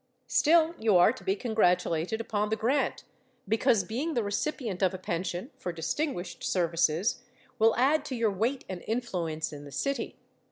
[0.25, 3.03] Still, you are to be congratulated upon the grant,
[3.47, 7.21] because being the recipient of a pension, for distinguished services,
[7.59, 10.15] will add to your weight and influence in the city.